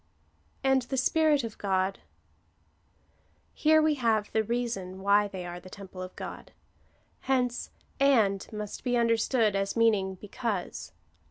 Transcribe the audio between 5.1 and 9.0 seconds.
they are the temple of God. Hence and must be